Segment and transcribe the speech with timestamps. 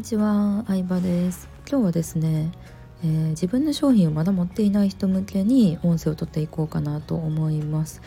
[0.00, 1.50] にちは、相葉です。
[1.68, 2.52] 今日はですね、
[3.04, 8.00] えー、自分の商品をまだ持っていない人向けに音声を取っていこうかなと思います、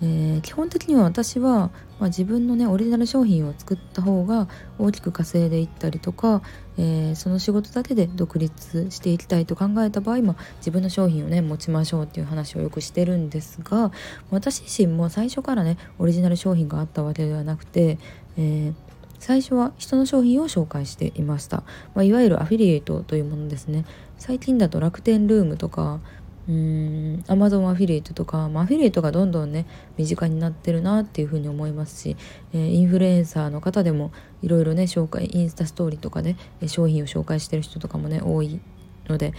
[0.00, 4.46] えー、基本的には私は、まあ、自分のねオリジナル商品を作った方が
[4.78, 6.40] 大きく稼いでいったりとか、
[6.78, 13.90] えー、その仕事だけで独立していきたいと考えた場合も自分の商品をね持ちましょうっていう話をよくしてるんですが
[14.30, 17.98] 私自身も最初からねオリジナル商品があったわけではなくて、
[18.38, 18.89] えー
[19.20, 21.58] 最初は人の商品を紹介していました、
[21.94, 23.84] まあ、いわゆるアフィリエイトというものですね。
[24.18, 26.00] 最近だと楽天ルームとか
[26.48, 29.66] うーんアマゾンアフィリエイトとか、まあ、アフィリエイトがどんどんね
[29.98, 32.16] 身近になってるなっていうふうに思いますし、
[32.54, 34.10] えー、インフルエンサーの方でも
[34.42, 38.60] いろいろね紹介インスタストーリーとかで、ね、商品を紹介してる人とかもね多い
[39.06, 39.34] ので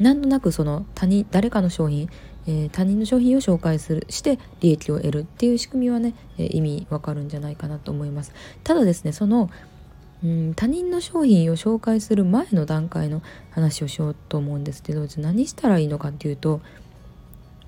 [0.00, 2.08] なんとなくその他人誰かの商品
[2.46, 8.32] えー、他人の商品を紹介するして利益を得るっていう仕組みはね、えー、意味わかるんじゃないかなと思います。
[8.64, 9.50] ただですねその
[10.22, 16.60] うん他人の商品を紹介する前の段階の話をしようと思うんですけどじゃ何したらいいのかっていうと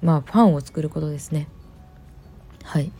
[0.03, 1.49] まあファンを作ることですね。
[2.65, 2.93] はい、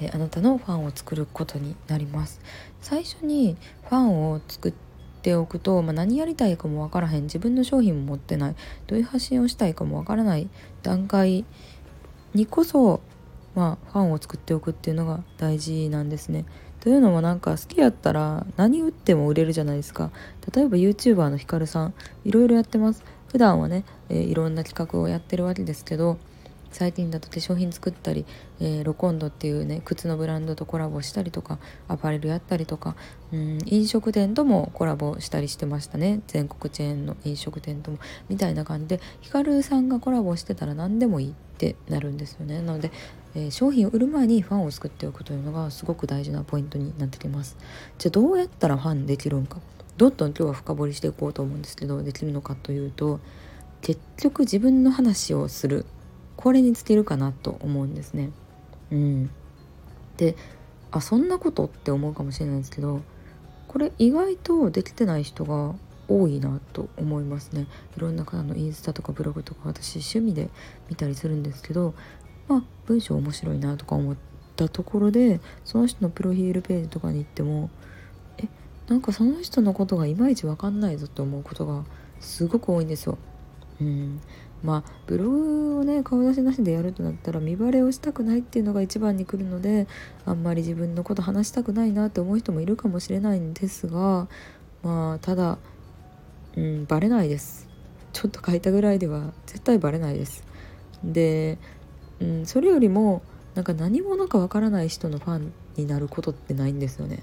[0.00, 2.40] えー、あなたのファンを作ることになります。
[2.80, 3.56] 最初に
[3.88, 4.89] ファンを作って
[5.20, 7.24] ておくと、まあ、何やりたいかも分からへん。
[7.24, 8.56] 自分の商品も持ってない。
[8.86, 10.48] どういう発信をしたいかも分からない。
[10.82, 11.44] 段階
[12.34, 13.00] にこそ、
[13.54, 16.44] まあ、ファンを作っておくっていうのが大事なんですね。
[16.80, 20.10] というのもなんか好きやったら何売っても売れるじゃないですか。
[20.54, 23.04] 例えば YouTuber のヒカルさんいろいろやってます。
[23.30, 26.18] 普段はね、えー、いろんな企画をやってるわけですけど
[26.70, 28.24] 最近だと化粧品作ったり、
[28.60, 32.96] えー、ロコンドっていうね靴のブランドとコラボしたりとかアパレルやったりとか
[33.32, 36.20] うん飲食店ともコラボしたりしてましたね。
[36.26, 37.98] 全国チェーンの飲食店とも
[38.28, 42.62] みたいな感じでヒカルさんがコラボしてたら何でもいいってなるんですよね。
[42.62, 42.90] なので、
[43.34, 47.56] えー、商品を売る前にファンを作っておくというのがすごく大事なポイントになってきます。
[47.98, 49.58] じゃあどうやったらファンできるんか。
[49.96, 53.20] どんどん今日は深掘りしていこうと思うんですけどできるのかというと
[53.82, 55.84] 結局自分の話をする。
[56.40, 58.30] これにつけるかなと思うんですね。
[58.90, 59.30] うん、
[60.16, 60.36] で
[60.90, 63.02] あそんなことって思うかもしれないんですけど
[63.68, 65.74] これ意外とできてない人が
[66.08, 70.48] 多いなと思いますねいろんな方のインスタとかブログとか私趣味で
[70.88, 71.94] 見たりするんですけど
[72.48, 74.16] まあ文章面白いなとか思っ
[74.56, 77.70] たところでその人のプロフィールページとかに行っても
[78.38, 78.48] え
[78.88, 81.84] なんかその人のことがいまいち分かんないぞって思うことが
[82.18, 83.18] すごく多いんですよ。
[83.80, 84.20] うん、
[84.62, 89.86] まあブログをね顔出しなしでやるとなったら見バレをしたくないっていうのが一番に来るので
[90.26, 94.28] あんまり自分のこと話したくないなって思う人もいるかもしれないんですが
[94.82, 95.58] まあただ、
[96.56, 97.68] うん、バレないです。
[98.12, 100.44] ちょっと書いたぐらいでは絶対バレないです。
[101.04, 101.58] で、
[102.20, 103.22] うん、それよりも
[103.54, 107.22] なんか何者かわからない人のファンになることってないんですよね。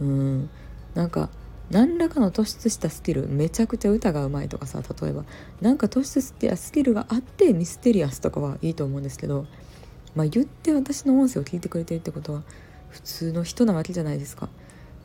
[0.00, 0.50] うん
[0.94, 1.28] なんか
[1.70, 5.24] 何らかの突出したスキルめちゃくちゃ歌がうまいとかさ例えば
[5.60, 9.46] なんか突出したスキルがあってミステリアスとかはいいと思うんですけど
[10.14, 12.42] まあ言って私の音声を聞いてくれてるってことは
[12.88, 14.48] 普通の人なわけじゃないですか。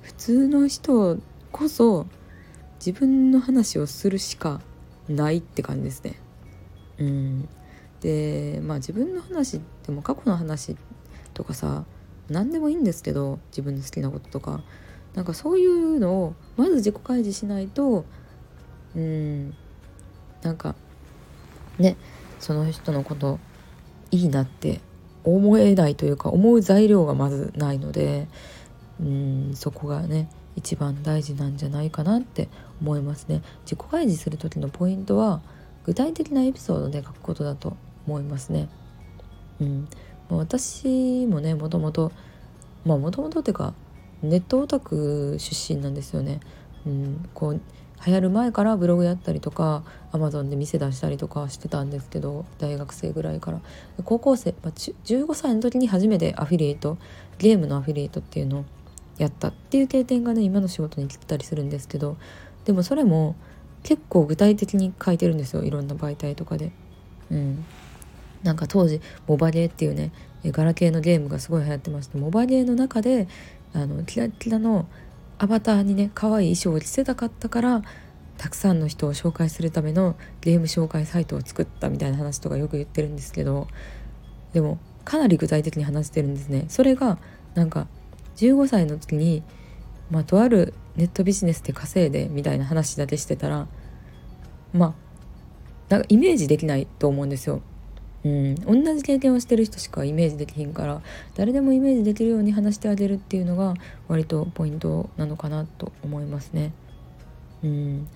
[0.01, 1.19] 普通の人
[1.51, 2.07] こそ
[2.83, 4.61] 自分の話をするしか
[5.09, 6.15] ないって感じですね。
[6.97, 7.49] うん。
[7.99, 10.77] でまあ自分の話でも過去の話
[11.33, 11.85] とかさ
[12.29, 14.61] 何でもいいんですけど自分の好きなこととか
[15.13, 18.05] なんかそういうのをまず自己開示しないと
[18.95, 19.53] うん
[20.41, 20.75] なんか
[21.77, 21.95] ね
[22.39, 23.39] その人のこと
[24.11, 24.81] いいなって
[25.23, 28.27] 思えないというか思う材料がまずないので
[28.99, 32.49] うんそこがね一番大事なんじゃないかなって
[32.81, 33.41] 思いますね。
[33.63, 35.41] 自己開示する時のポイントは
[35.85, 38.67] 具体的なエピソードで書くことだと思いますね。
[39.61, 39.87] うん。
[40.29, 42.11] 私もねもともと
[42.85, 43.73] まあもともとっていうか
[44.23, 46.39] ネットオタク出身なんですよね。
[46.85, 47.61] うん、こう
[48.05, 53.61] 流行る前からブログやったりとかアマゾンで店出したりとかしてたんですけど大学生ぐらいから
[54.03, 56.97] 高校生、まあ、15歳の時に初めてアフィリエイト
[57.37, 58.65] ゲームのアフィリエイトっていうのを
[59.19, 62.17] やったっていう経験がね今の仕事に来たりするんですけど
[62.65, 63.35] でもそれも
[63.83, 66.71] 結構具体的に書いてるんですよいろんな媒体とかで。
[67.29, 67.63] うん、
[68.43, 70.11] なんか当時モバゲーっていうね
[70.45, 73.27] ガラケーのゲームがすごい流行ってましてモバゲーの中で
[73.73, 74.87] あのキラキラの
[75.37, 77.81] アバターにね可愛い衣装を着せたかったから
[78.37, 83.67] たくさんの人を紹介するためのゲーム紹介サイトを作ったみたいな話とかよく言ってるんですけど
[84.53, 86.65] でもかなり具体的に話してるんですね。
[86.67, 87.17] それが
[87.55, 87.87] なんか
[88.37, 89.43] 15歳の時に、
[90.09, 93.67] まあ、とあるネットビジネスで稼いでみたいな話だけしてたら
[94.73, 94.93] まあ
[95.89, 97.61] なんかイメージできないと思うんですよ。
[98.23, 101.01] うん、同じ経験をしてる人しかイメージできひんから
[101.35, 103.73] 誰でもイメージできるように話してあげるっていうのが
[104.07, 106.71] 割とポイントなのかなと思いますね。
[107.63, 108.07] うん。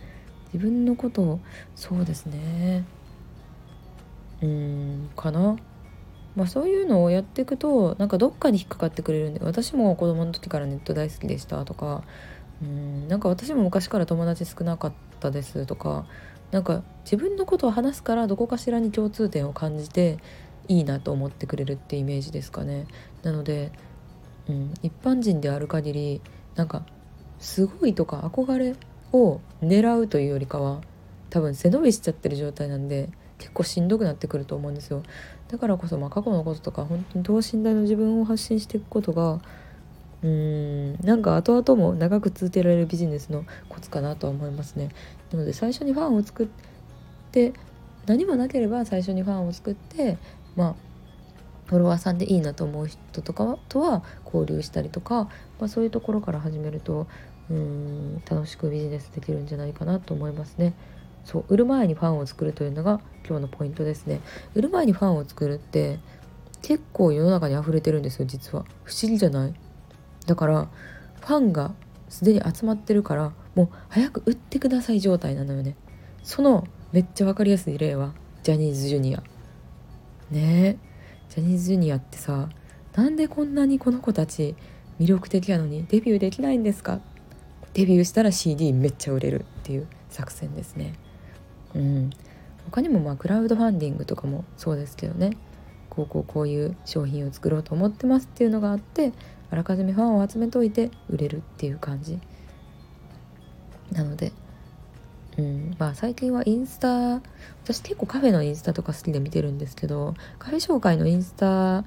[0.54, 1.40] 自分のこと
[1.76, 2.86] そうですね。
[4.42, 5.10] うん。
[5.16, 5.58] かな。
[6.36, 12.04] まあそういうのをやっていくとなんかどっかに引っかかってくれるんで私も子供の時からネット大好きでしたとか
[12.62, 16.06] うんなんか私も昔から友達少なかったですとか
[16.52, 20.18] なんか自分のことを話すからどこかしらに共通点を感じて
[20.68, 22.88] いいなと思ってくれるってイメージですかね。
[23.24, 23.72] なので、
[24.48, 26.22] うん、一般人である限り
[26.56, 26.86] なんか
[27.40, 28.76] すごいとか憧れ
[29.12, 30.82] を狙うというよりかは
[31.30, 35.04] 多分背伸びしちゃってる状態なんで結構しんどくなってくると思うんですよ
[35.50, 39.42] だからこそまあ過去のこととか本当に等身大の自分を発信していくことが
[40.26, 44.90] うーんなんか後々も長く続けられるビジネスのコツかなとは思いますね
[45.32, 46.48] なので最初にファンを作っ
[47.32, 47.54] て
[48.08, 50.18] 何もなければ最初にファンを作って
[50.56, 50.76] まあ
[51.68, 55.26] フォロワーさんでいいなと思う人とかとは交流したりとか、
[55.60, 57.08] まあ、そういうところから始めると
[57.50, 60.74] うん楽しくビジネスできるんじゃないかなと思いますね。
[61.24, 64.22] そう売る前にファンを作るというのが今日のポイントですね。
[64.54, 66.00] 売る前にファンを作るって
[66.62, 68.66] 結構世の中に溢れてるんですよ実は。
[68.84, 69.54] 不思議じゃない？
[70.26, 70.68] だから
[71.22, 71.74] ファンが
[72.10, 75.76] すでに集まってるからもう早く売ってください状態なのよね。
[76.24, 78.14] そのめっちゃ分かりやすい例は
[78.44, 79.24] ジャニーズジュニア。
[80.32, 80.78] ねえ
[81.30, 82.50] ジャニーズジュニアってさ
[82.96, 84.56] なんでこんなにこの子たち
[85.00, 87.00] 魅力的なのにデビューできないんですか？
[87.74, 90.94] デビューしたら CD めっちゃ売れるっていう作戦ですね。
[91.76, 92.10] うん、
[92.66, 95.32] 他にもまあクラウドファンディングとかもそうですけどね
[95.90, 99.12] こうこうこういう商品を作ろうと思ってますっていうのがあって
[99.56, 102.20] あらかじめファンを集めといて売れるっていう感じ。
[103.94, 104.34] なので
[105.38, 107.22] うんまあ最近はインスタ
[107.64, 111.86] 私結構カフェのインスタとか好きで見てるんですけどカフェ紹介のインスタ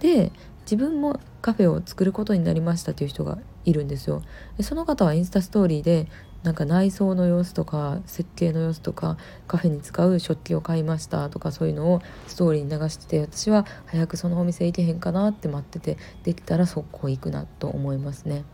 [0.00, 0.32] で
[0.62, 4.22] 自分もカフェを作ることになりましたっていう人がいるんですよ。
[4.56, 6.08] でその方はインスタストーリーで
[6.44, 9.16] なんか内装の様子とか設計の様子とか
[9.48, 18.44] カフェに使う食器を買いましたとかそういうのをストーリーに流してて私は早くそのお店行けへんかなって待っててできたら速攻行くなと思いますね。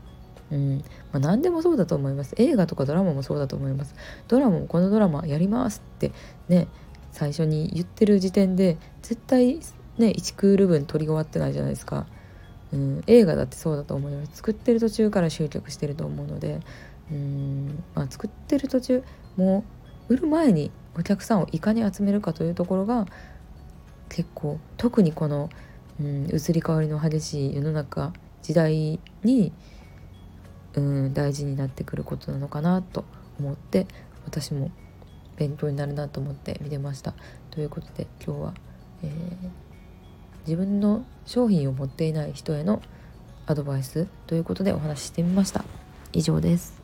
[0.52, 0.78] うん。
[0.78, 0.84] ま
[1.14, 2.34] あ、何でもそうだと思います。
[2.38, 3.96] 映画とかドラマもそうだと思います。
[4.28, 6.12] ドラマもこのドラマやりますって
[6.48, 6.68] ね
[7.10, 9.58] 最初に言ってる時点で絶対
[9.98, 12.06] ね1クール分撮り終わってないじゃないですか、
[12.72, 14.36] うん、映画だってそうだと思います。
[14.36, 16.60] 作ってる途中から集客してると思うので
[17.10, 19.04] うん、まあ、作ってる途中
[19.36, 19.64] も
[20.08, 23.06] う売る前にお客さんをいかに集めるかというところが
[24.08, 25.48] 結構特にこの、
[26.00, 28.12] うん、移り変わりの激しい世の中
[28.42, 29.52] 時代に
[30.74, 33.04] うん大事になってくることなのかなと
[33.38, 33.86] 思って
[34.24, 34.70] 私も
[35.36, 37.14] 勉強になるなと思って見てました。
[37.50, 38.54] ということで今日は、
[39.02, 39.50] えー、
[40.46, 42.82] 自分の商品を持っていない人への
[43.46, 45.64] アドバイスということでお話ししてみました。
[46.12, 46.79] 以上です。